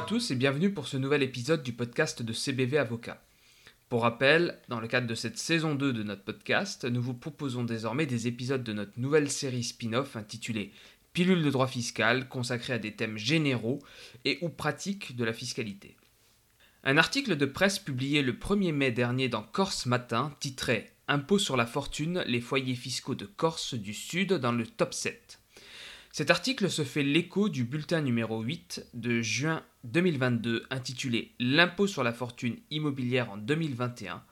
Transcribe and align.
à 0.00 0.02
tous 0.02 0.30
et 0.30 0.34
bienvenue 0.34 0.72
pour 0.72 0.88
ce 0.88 0.96
nouvel 0.96 1.22
épisode 1.22 1.62
du 1.62 1.74
podcast 1.74 2.22
de 2.22 2.32
CBV 2.32 2.78
Avocat. 2.78 3.22
Pour 3.90 4.00
rappel, 4.00 4.58
dans 4.68 4.80
le 4.80 4.88
cadre 4.88 5.06
de 5.06 5.14
cette 5.14 5.36
saison 5.36 5.74
2 5.74 5.92
de 5.92 6.02
notre 6.02 6.24
podcast, 6.24 6.86
nous 6.86 7.02
vous 7.02 7.12
proposons 7.12 7.64
désormais 7.64 8.06
des 8.06 8.26
épisodes 8.26 8.64
de 8.64 8.72
notre 8.72 8.98
nouvelle 8.98 9.30
série 9.30 9.62
spin-off 9.62 10.16
intitulée 10.16 10.72
Pilule 11.12 11.42
de 11.42 11.50
droit 11.50 11.66
fiscal 11.66 12.28
consacrée 12.28 12.72
à 12.72 12.78
des 12.78 12.96
thèmes 12.96 13.18
généraux 13.18 13.80
et 14.24 14.38
ou 14.40 14.48
pratiques 14.48 15.16
de 15.16 15.24
la 15.24 15.34
fiscalité. 15.34 15.98
Un 16.82 16.96
article 16.96 17.36
de 17.36 17.46
presse 17.46 17.78
publié 17.78 18.22
le 18.22 18.32
1er 18.32 18.72
mai 18.72 18.92
dernier 18.92 19.28
dans 19.28 19.42
Corse 19.42 19.84
Matin 19.84 20.34
titrait 20.40 20.94
Impôt 21.08 21.38
sur 21.38 21.58
la 21.58 21.66
fortune, 21.66 22.24
les 22.26 22.40
foyers 22.40 22.74
fiscaux 22.74 23.14
de 23.14 23.26
Corse 23.26 23.74
du 23.74 23.92
Sud 23.92 24.32
dans 24.32 24.52
le 24.52 24.66
top 24.66 24.94
7. 24.94 25.40
Cet 26.10 26.30
article 26.30 26.70
se 26.70 26.84
fait 26.84 27.02
l'écho 27.02 27.50
du 27.50 27.64
bulletin 27.64 28.00
numéro 28.00 28.40
8 28.40 28.86
de 28.94 29.20
juin 29.20 29.62
2022 29.84 30.66
intitulé 30.70 31.32
L'impôt 31.38 31.86
sur 31.86 32.02
la 32.02 32.12
fortune 32.12 32.56
immobilière 32.70 33.30
en 33.30 33.36
2021, 33.36 34.22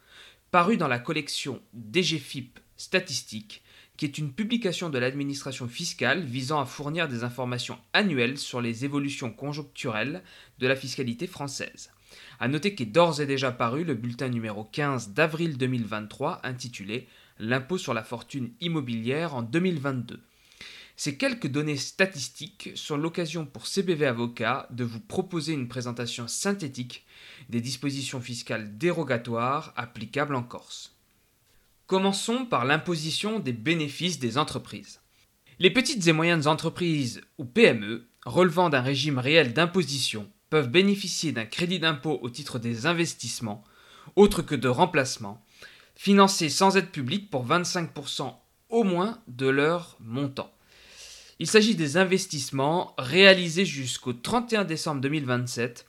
paru 0.51 0.77
dans 0.77 0.88
la 0.88 0.98
collection 0.98 1.61
DGFIP 1.74 2.59
Statistiques, 2.77 3.62
qui 3.97 4.05
est 4.05 4.19
une 4.19 4.33
publication 4.33 4.91
de 4.91 4.98
l'administration 4.98 5.66
fiscale 5.66 6.23
visant 6.23 6.61
à 6.61 6.66
fournir 6.66 7.09
des 7.09 7.24
informations 7.24 7.79
annuelles 7.93 8.38
sur 8.38 8.61
les 8.61 8.84
évolutions 8.84 9.33
conjoncturelles 9.33 10.23
de 10.59 10.66
la 10.66 10.77
fiscalité 10.77 11.27
française. 11.27 11.91
A 12.41 12.49
noter 12.49 12.74
qu'est 12.74 12.87
d'ores 12.87 13.21
et 13.21 13.27
déjà 13.27 13.51
paru 13.51 13.85
le 13.85 13.95
bulletin 13.95 14.29
numéro 14.29 14.65
15 14.65 15.10
d'avril 15.10 15.59
2023 15.59 16.41
intitulé 16.45 17.09
L'impôt 17.41 17.79
sur 17.79 17.95
la 17.95 18.02
fortune 18.02 18.51
immobilière 18.60 19.35
en 19.35 19.43
2022 19.43 20.21
ces 20.99 21.16
quelques 21.16 21.46
données 21.46 21.77
statistiques 21.77 22.71
sont 22.74 22.96
l'occasion 22.96 23.46
pour 23.46 23.68
CBV 23.68 24.04
Avocat 24.04 24.66
de 24.71 24.82
vous 24.82 24.99
proposer 24.99 25.52
une 25.52 25.68
présentation 25.68 26.27
synthétique 26.27 27.07
des 27.49 27.60
dispositions 27.60 28.21
fiscales 28.21 28.77
dérogatoires 28.79 29.73
applicables 29.76 30.35
en 30.35 30.43
Corse. 30.43 30.96
Commençons 31.87 32.46
par 32.46 32.65
l'imposition 32.65 33.38
des 33.38 33.52
bénéfices 33.52 34.19
des 34.19 34.38
entreprises. 34.38 35.01
Les 35.60 35.71
petites 35.71 36.04
et 36.09 36.13
moyennes 36.13 36.49
entreprises 36.49 37.21
ou 37.38 37.45
PME 37.45 38.09
relevant 38.26 38.69
d'un 38.69 38.82
régime 38.82 39.21
réel 39.21 39.52
d'imposition 39.52 40.29
peuvent 40.51 40.69
bénéficier 40.69 41.30
d'un 41.30 41.46
crédit 41.46 41.79
d'impôt 41.79 42.19
au 42.23 42.29
titre 42.29 42.59
des 42.59 42.87
investissements, 42.87 43.63
autre 44.16 44.43
que 44.43 44.57
de 44.57 44.69
remplacement, 44.69 45.45
financés 45.95 46.49
sans 46.49 46.76
aide 46.76 46.91
publique 46.91 47.30
pour 47.30 47.46
25% 47.46 48.35
au 48.71 48.82
moins 48.82 49.23
de 49.29 49.46
leur 49.46 49.96
montant. 50.01 50.52
Il 51.41 51.47
s'agit 51.47 51.77
des 51.77 51.97
investissements 51.97 52.95
réalisés 52.99 53.65
jusqu'au 53.65 54.13
31 54.13 54.65
décembre 54.65 55.01
2027 55.01 55.87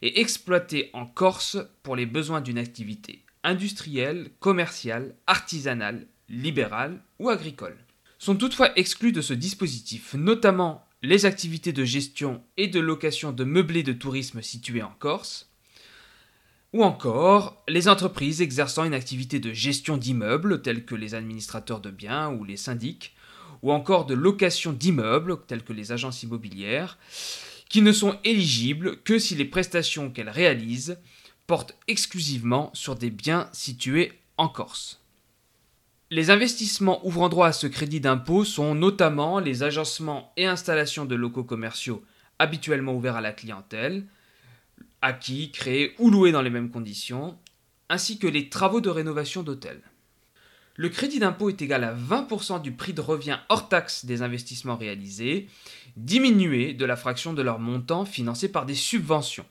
et 0.00 0.20
exploités 0.20 0.88
en 0.94 1.04
Corse 1.04 1.58
pour 1.82 1.96
les 1.96 2.06
besoins 2.06 2.40
d'une 2.40 2.58
activité 2.58 3.22
industrielle, 3.44 4.30
commerciale, 4.40 5.14
artisanale, 5.26 6.06
libérale 6.28 7.00
ou 7.18 7.28
agricole. 7.28 7.76
Sont 8.18 8.36
toutefois 8.36 8.76
exclus 8.76 9.12
de 9.12 9.20
ce 9.20 9.34
dispositif 9.34 10.14
notamment 10.14 10.86
les 11.02 11.26
activités 11.26 11.72
de 11.72 11.84
gestion 11.84 12.42
et 12.56 12.66
de 12.66 12.80
location 12.80 13.32
de 13.32 13.44
meublés 13.44 13.82
de 13.82 13.92
tourisme 13.92 14.42
situés 14.42 14.82
en 14.82 14.92
Corse, 14.98 15.50
ou 16.72 16.82
encore 16.82 17.62
les 17.68 17.88
entreprises 17.88 18.42
exerçant 18.42 18.84
une 18.84 18.94
activité 18.94 19.38
de 19.38 19.52
gestion 19.52 19.96
d'immeubles 19.96 20.62
tels 20.62 20.84
que 20.84 20.94
les 20.94 21.14
administrateurs 21.14 21.80
de 21.80 21.90
biens 21.90 22.30
ou 22.30 22.44
les 22.44 22.56
syndics, 22.56 23.14
ou 23.62 23.72
encore 23.72 24.06
de 24.06 24.14
location 24.14 24.72
d'immeubles, 24.72 25.38
tels 25.46 25.64
que 25.64 25.72
les 25.72 25.92
agences 25.92 26.22
immobilières, 26.22 26.98
qui 27.68 27.82
ne 27.82 27.92
sont 27.92 28.18
éligibles 28.24 28.98
que 29.02 29.18
si 29.18 29.34
les 29.34 29.44
prestations 29.44 30.10
qu'elles 30.10 30.30
réalisent 30.30 30.98
portent 31.46 31.76
exclusivement 31.88 32.70
sur 32.74 32.94
des 32.96 33.10
biens 33.10 33.48
situés 33.52 34.12
en 34.36 34.48
Corse. 34.48 35.00
Les 36.10 36.30
investissements 36.30 37.04
ouvrant 37.04 37.28
droit 37.28 37.48
à 37.48 37.52
ce 37.52 37.66
crédit 37.66 38.00
d'impôt 38.00 38.44
sont 38.44 38.74
notamment 38.74 39.40
les 39.40 39.64
agencements 39.64 40.32
et 40.36 40.46
installations 40.46 41.04
de 41.04 41.16
locaux 41.16 41.44
commerciaux 41.44 42.04
habituellement 42.38 42.94
ouverts 42.94 43.16
à 43.16 43.20
la 43.20 43.32
clientèle, 43.32 44.06
acquis, 45.02 45.50
créés 45.50 45.94
ou 45.98 46.10
loués 46.10 46.32
dans 46.32 46.42
les 46.42 46.50
mêmes 46.50 46.70
conditions, 46.70 47.38
ainsi 47.88 48.18
que 48.18 48.26
les 48.26 48.48
travaux 48.48 48.80
de 48.80 48.90
rénovation 48.90 49.42
d'hôtels. 49.42 49.82
Le 50.76 50.90
crédit 50.90 51.18
d'impôt 51.18 51.48
est 51.48 51.62
égal 51.62 51.84
à 51.84 51.94
20% 51.94 52.60
du 52.60 52.72
prix 52.72 52.92
de 52.92 53.00
revient 53.00 53.38
hors 53.48 53.68
taxe 53.68 54.04
des 54.04 54.20
investissements 54.22 54.76
réalisés, 54.76 55.48
diminué 55.96 56.74
de 56.74 56.84
la 56.84 56.96
fraction 56.96 57.32
de 57.32 57.42
leur 57.42 57.58
montant 57.58 58.04
financé 58.04 58.50
par 58.50 58.66
des 58.66 58.74
subventions. 58.74 59.46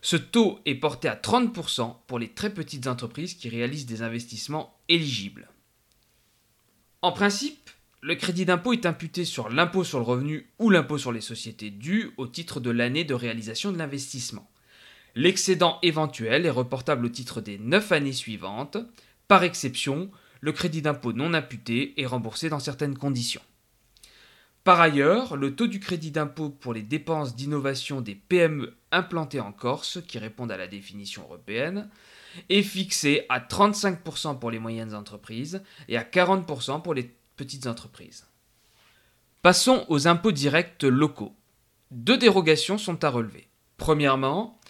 Ce 0.00 0.16
taux 0.16 0.60
est 0.64 0.74
porté 0.74 1.08
à 1.08 1.14
30% 1.14 1.94
pour 2.06 2.18
les 2.18 2.28
très 2.28 2.52
petites 2.52 2.86
entreprises 2.86 3.34
qui 3.34 3.48
réalisent 3.48 3.86
des 3.86 4.02
investissements 4.02 4.76
éligibles. 4.88 5.48
En 7.02 7.12
principe, 7.12 7.70
le 8.00 8.14
crédit 8.14 8.44
d'impôt 8.44 8.72
est 8.72 8.86
imputé 8.86 9.24
sur 9.24 9.48
l'impôt 9.48 9.84
sur 9.84 9.98
le 9.98 10.04
revenu 10.04 10.48
ou 10.58 10.70
l'impôt 10.70 10.98
sur 10.98 11.12
les 11.12 11.20
sociétés 11.20 11.70
dû 11.70 12.10
au 12.16 12.26
titre 12.26 12.58
de 12.58 12.70
l'année 12.70 13.04
de 13.04 13.14
réalisation 13.14 13.70
de 13.72 13.78
l'investissement. 13.78 14.50
L'excédent 15.14 15.78
éventuel 15.82 16.46
est 16.46 16.50
reportable 16.50 17.04
au 17.06 17.10
titre 17.10 17.40
des 17.40 17.58
9 17.58 17.92
années 17.92 18.12
suivantes. 18.12 18.78
Par 19.28 19.44
exception, 19.44 20.10
le 20.42 20.52
crédit 20.52 20.82
d'impôt 20.82 21.14
non 21.14 21.32
imputé 21.32 21.98
est 22.00 22.06
remboursé 22.06 22.50
dans 22.50 22.58
certaines 22.58 22.98
conditions. 22.98 23.40
Par 24.64 24.80
ailleurs, 24.80 25.36
le 25.36 25.54
taux 25.56 25.68
du 25.68 25.80
crédit 25.80 26.10
d'impôt 26.10 26.50
pour 26.50 26.74
les 26.74 26.82
dépenses 26.82 27.34
d'innovation 27.34 28.00
des 28.00 28.14
PME 28.14 28.76
implantées 28.90 29.40
en 29.40 29.52
Corse, 29.52 30.00
qui 30.06 30.18
répondent 30.18 30.52
à 30.52 30.56
la 30.56 30.66
définition 30.66 31.22
européenne, 31.22 31.88
est 32.48 32.62
fixé 32.62 33.24
à 33.28 33.40
35% 33.40 34.38
pour 34.38 34.50
les 34.50 34.58
moyennes 34.58 34.94
entreprises 34.94 35.62
et 35.88 35.96
à 35.96 36.02
40% 36.02 36.82
pour 36.82 36.94
les 36.94 37.14
petites 37.36 37.66
entreprises. 37.66 38.26
Passons 39.42 39.84
aux 39.88 40.06
impôts 40.06 40.32
directs 40.32 40.82
locaux. 40.82 41.34
Deux 41.90 42.18
dérogations 42.18 42.78
sont 42.78 43.04
à 43.04 43.10
relever. 43.10 43.48
Premièrement, 43.76 44.60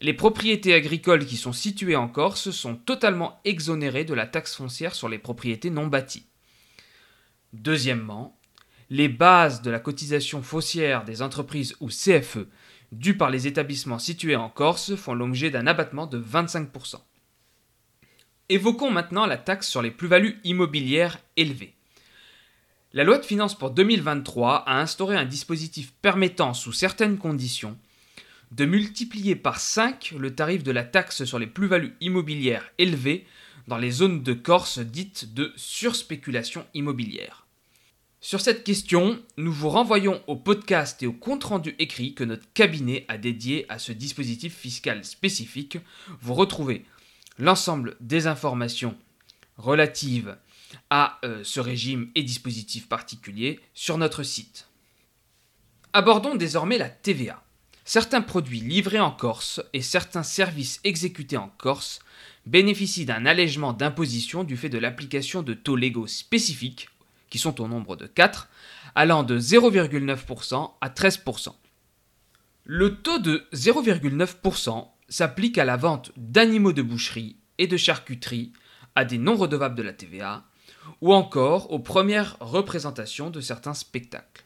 les 0.00 0.14
propriétés 0.14 0.72
agricoles 0.72 1.26
qui 1.26 1.36
sont 1.36 1.52
situées 1.52 1.96
en 1.96 2.08
Corse 2.08 2.50
sont 2.50 2.76
totalement 2.76 3.40
exonérées 3.44 4.04
de 4.04 4.14
la 4.14 4.26
taxe 4.26 4.56
foncière 4.56 4.94
sur 4.94 5.08
les 5.08 5.18
propriétés 5.18 5.70
non 5.70 5.86
bâties. 5.86 6.26
Deuxièmement, 7.52 8.38
les 8.88 9.08
bases 9.08 9.60
de 9.62 9.70
la 9.70 9.78
cotisation 9.78 10.42
foncière 10.42 11.04
des 11.04 11.20
entreprises 11.20 11.76
ou 11.80 11.88
CFE 11.88 12.48
dues 12.92 13.16
par 13.16 13.30
les 13.30 13.46
établissements 13.46 13.98
situés 13.98 14.36
en 14.36 14.48
Corse 14.48 14.94
font 14.96 15.14
l'objet 15.14 15.50
d'un 15.50 15.66
abattement 15.66 16.06
de 16.06 16.20
25%. 16.20 16.96
Évoquons 18.48 18.90
maintenant 18.90 19.26
la 19.26 19.36
taxe 19.36 19.68
sur 19.68 19.82
les 19.82 19.92
plus-values 19.92 20.40
immobilières 20.42 21.18
élevées. 21.36 21.76
La 22.92 23.04
loi 23.04 23.18
de 23.18 23.24
finances 23.24 23.56
pour 23.56 23.70
2023 23.70 24.68
a 24.68 24.80
instauré 24.80 25.16
un 25.16 25.24
dispositif 25.24 25.92
permettant, 26.02 26.54
sous 26.54 26.72
certaines 26.72 27.18
conditions, 27.18 27.78
de 28.50 28.64
multiplier 28.64 29.36
par 29.36 29.60
5 29.60 30.14
le 30.18 30.34
tarif 30.34 30.62
de 30.62 30.72
la 30.72 30.84
taxe 30.84 31.24
sur 31.24 31.38
les 31.38 31.46
plus-values 31.46 31.94
immobilières 32.00 32.70
élevées 32.78 33.26
dans 33.68 33.78
les 33.78 33.90
zones 33.90 34.22
de 34.22 34.32
Corse 34.32 34.78
dites 34.78 35.34
de 35.34 35.52
surspéculation 35.56 36.66
immobilière. 36.74 37.46
Sur 38.22 38.40
cette 38.40 38.64
question, 38.64 39.22
nous 39.38 39.52
vous 39.52 39.70
renvoyons 39.70 40.22
au 40.26 40.36
podcast 40.36 41.02
et 41.02 41.06
au 41.06 41.12
compte-rendu 41.12 41.74
écrit 41.78 42.14
que 42.14 42.24
notre 42.24 42.52
cabinet 42.52 43.06
a 43.08 43.16
dédié 43.16 43.64
à 43.70 43.78
ce 43.78 43.92
dispositif 43.92 44.54
fiscal 44.54 45.04
spécifique. 45.04 45.78
Vous 46.20 46.34
retrouvez 46.34 46.84
l'ensemble 47.38 47.96
des 48.00 48.26
informations 48.26 48.94
relatives 49.56 50.36
à 50.90 51.18
euh, 51.24 51.42
ce 51.44 51.60
régime 51.60 52.10
et 52.14 52.22
dispositif 52.22 52.88
particulier 52.88 53.60
sur 53.72 53.96
notre 53.96 54.22
site. 54.22 54.68
Abordons 55.92 56.34
désormais 56.34 56.78
la 56.78 56.90
TVA. 56.90 57.42
Certains 57.92 58.22
produits 58.22 58.60
livrés 58.60 59.00
en 59.00 59.10
Corse 59.10 59.60
et 59.72 59.82
certains 59.82 60.22
services 60.22 60.78
exécutés 60.84 61.36
en 61.36 61.50
Corse 61.58 61.98
bénéficient 62.46 63.04
d'un 63.04 63.26
allègement 63.26 63.72
d'imposition 63.72 64.44
du 64.44 64.56
fait 64.56 64.68
de 64.68 64.78
l'application 64.78 65.42
de 65.42 65.54
taux 65.54 65.74
légaux 65.74 66.06
spécifiques, 66.06 66.88
qui 67.30 67.40
sont 67.40 67.60
au 67.60 67.66
nombre 67.66 67.96
de 67.96 68.06
4, 68.06 68.48
allant 68.94 69.24
de 69.24 69.40
0,9% 69.40 70.70
à 70.80 70.88
13%. 70.88 71.48
Le 72.62 72.94
taux 72.94 73.18
de 73.18 73.44
0,9% 73.54 74.86
s'applique 75.08 75.58
à 75.58 75.64
la 75.64 75.76
vente 75.76 76.12
d'animaux 76.16 76.72
de 76.72 76.82
boucherie 76.82 77.38
et 77.58 77.66
de 77.66 77.76
charcuterie 77.76 78.52
à 78.94 79.04
des 79.04 79.18
non 79.18 79.34
redevables 79.34 79.74
de 79.74 79.82
la 79.82 79.92
TVA, 79.92 80.44
ou 81.00 81.12
encore 81.12 81.72
aux 81.72 81.80
premières 81.80 82.36
représentations 82.38 83.30
de 83.30 83.40
certains 83.40 83.74
spectacles. 83.74 84.44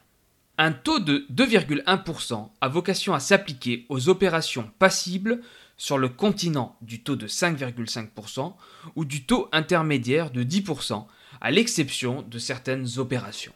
Un 0.57 0.71
taux 0.71 0.99
de 0.99 1.25
2,1% 1.33 2.49
a 2.61 2.67
vocation 2.69 3.13
à 3.13 3.19
s'appliquer 3.19 3.85
aux 3.89 4.07
opérations 4.07 4.71
passibles 4.79 5.41
sur 5.77 5.97
le 5.97 6.07
continent 6.07 6.77
du 6.81 7.03
taux 7.03 7.17
de 7.17 7.27
5,5% 7.27 8.53
ou 8.95 9.03
du 9.03 9.25
taux 9.25 9.49
intermédiaire 9.51 10.31
de 10.31 10.43
10%, 10.43 11.05
à 11.41 11.51
l'exception 11.51 12.21
de 12.21 12.39
certaines 12.39 12.87
opérations. 12.97 13.51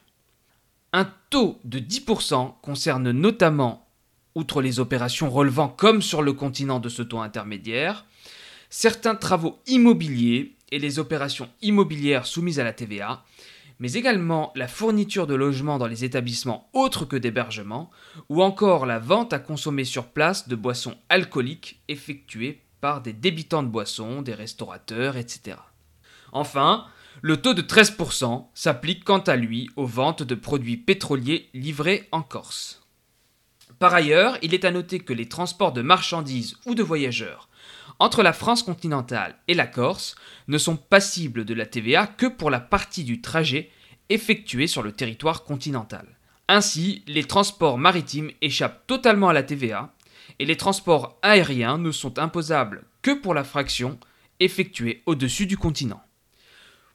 Un 0.92 1.10
taux 1.30 1.60
de 1.64 1.80
10% 1.80 2.56
concerne 2.62 3.12
notamment 3.12 3.88
outre 4.36 4.62
les 4.62 4.80
opérations 4.80 5.30
relevant 5.30 5.70
comme 5.70 6.02
sur 6.02 6.22
le 6.22 6.34
continent 6.34 6.80
de 6.80 6.90
ce 6.90 7.02
taux 7.02 7.20
intermédiaire, 7.20 8.06
certains 8.70 9.16
travaux 9.16 9.60
immobiliers 9.68 10.56
et 10.72 10.80
les 10.80 11.00
opérations 11.00 11.50
immobilières 11.62 12.26
soumises 12.26 12.60
à 12.60 12.64
la 12.64 12.74
TVA, 12.74 13.24
mais 13.80 13.94
également 13.94 14.52
la 14.56 14.68
fourniture 14.68 15.28
de 15.28 15.36
logements 15.36 15.78
dans 15.78 15.88
les 15.88 16.04
établissements 16.04 16.70
autres 16.74 17.06
que 17.06 17.16
d'hébergement, 17.16 17.90
ou 18.28 18.44
encore 18.44 18.86
la 18.86 19.00
vente 19.00 19.34
à 19.34 19.40
consommer 19.40 19.86
sur 19.86 20.08
place 20.08 20.48
de 20.48 20.56
boissons 20.56 20.98
alcooliques 21.08 21.82
effectuées 21.88 22.62
par 22.82 23.02
des 23.02 23.14
débitants 23.14 23.64
de 23.64 23.68
boissons, 23.68 24.22
des 24.22 24.34
restaurateurs, 24.34 25.18
etc. 25.18 25.58
Enfin, 26.32 26.86
le 27.22 27.38
taux 27.38 27.54
de 27.54 27.62
13% 27.62 28.48
s'applique 28.54 29.04
quant 29.04 29.20
à 29.20 29.36
lui 29.36 29.70
aux 29.76 29.86
ventes 29.86 30.24
de 30.24 30.36
produits 30.36 30.78
pétroliers 30.78 31.50
livrés 31.54 32.08
en 32.12 32.22
Corse. 32.22 32.82
Par 33.78 33.94
ailleurs, 33.94 34.38
il 34.42 34.54
est 34.54 34.66
à 34.66 34.72
noter 34.72 35.00
que 35.00 35.14
les 35.14 35.28
transports 35.28 35.72
de 35.72 35.82
marchandises 35.82 36.58
ou 36.66 36.76
de 36.76 36.84
voyageurs 36.84 37.49
entre 38.00 38.24
la 38.24 38.34
France 38.34 38.64
continentale 38.64 39.36
et 39.48 39.54
la 39.54 39.68
Corse 39.68 40.16
ne 40.48 40.58
sont 40.58 40.78
passibles 40.78 41.46
de 41.46 41.54
la 41.54 41.66
TVA 41.66 42.08
que 42.08 42.26
pour 42.26 42.50
la 42.50 42.60
partie 42.60 43.04
du 43.04 43.22
trajet 43.22 43.70
effectué 44.10 44.68
sur 44.68 44.82
le 44.82 44.94
territoire 44.94 45.44
continental. 45.44 46.08
Ainsi, 46.48 47.04
les 47.08 47.26
transports 47.26 47.78
maritimes 47.78 48.32
échappent 48.42 48.88
totalement 48.88 49.30
à 49.30 49.34
la 49.34 49.44
TVA 49.44 49.94
et 50.40 50.46
les 50.46 50.58
transports 50.58 51.20
aériens 51.22 51.78
ne 51.78 51.92
sont 51.92 52.18
imposables 52.18 52.86
que 53.02 53.12
pour 53.12 53.34
la 53.34 53.44
fraction 53.44 54.00
effectuée 54.40 55.04
au-dessus 55.06 55.46
du 55.46 55.58
continent. 55.58 56.02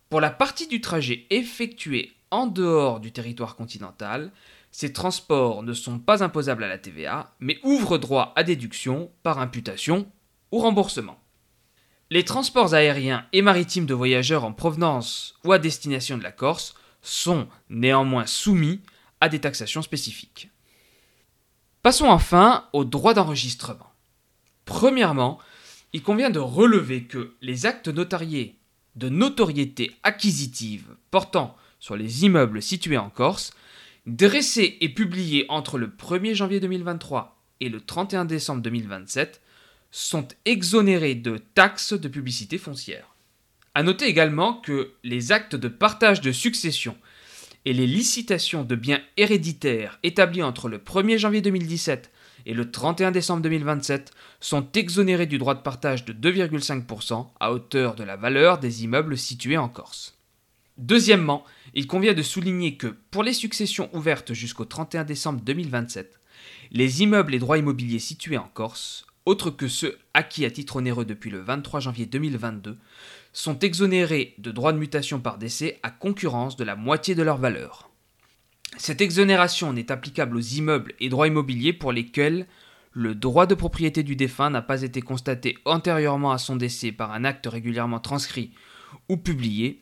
Pour 0.08 0.20
la 0.20 0.30
partie 0.30 0.66
du 0.66 0.80
trajet 0.80 1.26
effectuée 1.30 2.12
en 2.30 2.46
dehors 2.46 3.00
du 3.00 3.12
territoire 3.12 3.56
continental, 3.56 4.32
ces 4.72 4.92
transports 4.92 5.62
ne 5.62 5.72
sont 5.72 6.00
pas 6.00 6.24
imposables 6.24 6.64
à 6.64 6.68
la 6.68 6.78
TVA, 6.78 7.32
mais 7.38 7.58
ouvrent 7.62 7.98
droit 7.98 8.32
à 8.34 8.42
déduction 8.42 9.12
par 9.22 9.38
imputation 9.38 10.10
ou 10.54 10.60
remboursement. 10.60 11.18
Les 12.10 12.24
transports 12.24 12.74
aériens 12.74 13.26
et 13.32 13.42
maritimes 13.42 13.86
de 13.86 13.94
voyageurs 13.94 14.44
en 14.44 14.52
provenance 14.52 15.34
ou 15.42 15.50
à 15.50 15.58
destination 15.58 16.16
de 16.16 16.22
la 16.22 16.30
Corse 16.30 16.76
sont 17.02 17.48
néanmoins 17.70 18.26
soumis 18.26 18.80
à 19.20 19.28
des 19.28 19.40
taxations 19.40 19.82
spécifiques. 19.82 20.50
Passons 21.82 22.06
enfin 22.06 22.68
aux 22.72 22.84
droits 22.84 23.14
d'enregistrement. 23.14 23.90
Premièrement, 24.64 25.40
il 25.92 26.04
convient 26.04 26.30
de 26.30 26.38
relever 26.38 27.02
que 27.02 27.34
les 27.40 27.66
actes 27.66 27.88
notariés 27.88 28.56
de 28.94 29.08
notoriété 29.08 29.96
acquisitive 30.04 30.94
portant 31.10 31.56
sur 31.80 31.96
les 31.96 32.24
immeubles 32.24 32.62
situés 32.62 32.96
en 32.96 33.10
Corse, 33.10 33.52
dressés 34.06 34.78
et 34.80 34.88
publiés 34.88 35.46
entre 35.48 35.78
le 35.78 35.88
1er 35.88 36.34
janvier 36.34 36.60
2023 36.60 37.42
et 37.58 37.68
le 37.68 37.80
31 37.80 38.24
décembre 38.24 38.62
2027, 38.62 39.40
sont 39.96 40.26
exonérés 40.44 41.14
de 41.14 41.38
taxes 41.54 41.92
de 41.92 42.08
publicité 42.08 42.58
foncière. 42.58 43.14
A 43.76 43.84
noter 43.84 44.06
également 44.06 44.54
que 44.54 44.94
les 45.04 45.30
actes 45.30 45.54
de 45.54 45.68
partage 45.68 46.20
de 46.20 46.32
succession 46.32 46.96
et 47.64 47.72
les 47.72 47.86
licitations 47.86 48.64
de 48.64 48.74
biens 48.74 49.00
héréditaires 49.16 50.00
établis 50.02 50.42
entre 50.42 50.68
le 50.68 50.78
1er 50.78 51.18
janvier 51.18 51.42
2017 51.42 52.10
et 52.44 52.54
le 52.54 52.72
31 52.72 53.12
décembre 53.12 53.42
2027 53.42 54.10
sont 54.40 54.66
exonérés 54.72 55.26
du 55.26 55.38
droit 55.38 55.54
de 55.54 55.62
partage 55.62 56.04
de 56.04 56.12
2,5% 56.12 57.28
à 57.38 57.52
hauteur 57.52 57.94
de 57.94 58.02
la 58.02 58.16
valeur 58.16 58.58
des 58.58 58.82
immeubles 58.82 59.16
situés 59.16 59.58
en 59.58 59.68
Corse. 59.68 60.18
Deuxièmement, 60.76 61.44
il 61.72 61.86
convient 61.86 62.14
de 62.14 62.22
souligner 62.22 62.76
que 62.76 62.88
pour 63.12 63.22
les 63.22 63.32
successions 63.32 63.88
ouvertes 63.92 64.32
jusqu'au 64.32 64.64
31 64.64 65.04
décembre 65.04 65.40
2027, 65.42 66.18
les 66.72 67.02
immeubles 67.02 67.36
et 67.36 67.38
droits 67.38 67.58
immobiliers 67.58 68.00
situés 68.00 68.38
en 68.38 68.50
Corse, 68.52 69.06
autres 69.26 69.50
que 69.50 69.68
ceux 69.68 69.98
acquis 70.12 70.44
à 70.44 70.50
titre 70.50 70.76
onéreux 70.76 71.04
depuis 71.04 71.30
le 71.30 71.40
23 71.40 71.80
janvier 71.80 72.06
2022, 72.06 72.78
sont 73.32 73.58
exonérés 73.58 74.34
de 74.38 74.50
droits 74.50 74.72
de 74.72 74.78
mutation 74.78 75.20
par 75.20 75.38
décès 75.38 75.78
à 75.82 75.90
concurrence 75.90 76.56
de 76.56 76.64
la 76.64 76.76
moitié 76.76 77.14
de 77.14 77.22
leur 77.22 77.38
valeur. 77.38 77.90
Cette 78.76 79.00
exonération 79.00 79.72
n'est 79.72 79.92
applicable 79.92 80.36
aux 80.36 80.40
immeubles 80.40 80.94
et 81.00 81.08
droits 81.08 81.28
immobiliers 81.28 81.72
pour 81.72 81.92
lesquels 81.92 82.46
le 82.92 83.14
droit 83.14 83.46
de 83.46 83.54
propriété 83.54 84.02
du 84.02 84.14
défunt 84.14 84.50
n'a 84.50 84.62
pas 84.62 84.82
été 84.82 85.02
constaté 85.02 85.58
antérieurement 85.64 86.32
à 86.32 86.38
son 86.38 86.56
décès 86.56 86.92
par 86.92 87.12
un 87.12 87.24
acte 87.24 87.46
régulièrement 87.46 88.00
transcrit 88.00 88.52
ou 89.08 89.16
publié, 89.16 89.80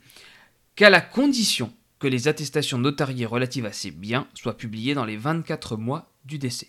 qu'à 0.77 0.88
la 0.88 1.00
condition 1.00 1.73
que 1.99 2.09
les 2.09 2.27
attestations 2.27 2.79
notariées 2.79 3.27
relatives 3.27 3.67
à 3.67 3.73
ces 3.73 3.91
biens 3.91 4.27
soient 4.35 4.56
publiées 4.56 4.95
dans 4.95 5.05
les 5.05 5.19
24 5.19 5.77
mois 5.77 6.11
du 6.25 6.38
décès. 6.38 6.69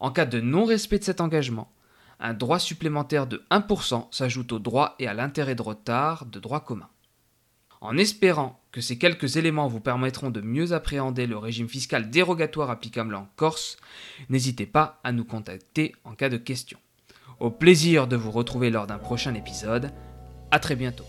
En 0.00 0.10
cas 0.10 0.26
de 0.26 0.40
non-respect 0.40 0.98
de 0.98 1.04
cet 1.04 1.20
engagement, 1.20 1.70
un 2.20 2.34
droit 2.34 2.58
supplémentaire 2.58 3.26
de 3.26 3.44
1% 3.50 4.08
s'ajoute 4.10 4.52
au 4.52 4.58
droit 4.58 4.94
et 4.98 5.06
à 5.06 5.14
l'intérêt 5.14 5.54
de 5.54 5.62
retard 5.62 6.26
de 6.26 6.38
droit 6.38 6.60
commun. 6.60 6.88
En 7.80 7.98
espérant 7.98 8.62
que 8.72 8.80
ces 8.80 8.96
quelques 8.96 9.36
éléments 9.36 9.68
vous 9.68 9.80
permettront 9.80 10.30
de 10.30 10.40
mieux 10.40 10.72
appréhender 10.72 11.26
le 11.26 11.36
régime 11.36 11.68
fiscal 11.68 12.08
dérogatoire 12.08 12.70
applicable 12.70 13.14
en 13.14 13.28
Corse, 13.36 13.76
n'hésitez 14.30 14.64
pas 14.64 15.00
à 15.04 15.12
nous 15.12 15.24
contacter 15.24 15.94
en 16.04 16.14
cas 16.14 16.30
de 16.30 16.38
question. 16.38 16.78
Au 17.40 17.50
plaisir 17.50 18.06
de 18.06 18.16
vous 18.16 18.30
retrouver 18.30 18.70
lors 18.70 18.86
d'un 18.86 18.98
prochain 18.98 19.34
épisode. 19.34 19.92
A 20.50 20.58
très 20.60 20.76
bientôt. 20.76 21.04